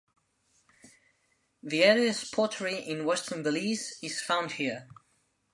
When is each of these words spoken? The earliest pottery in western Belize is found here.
The 1.61 1.85
earliest 1.85 2.33
pottery 2.33 2.79
in 2.79 3.05
western 3.05 3.43
Belize 3.43 3.99
is 4.01 4.19
found 4.19 4.53
here. 4.53 4.87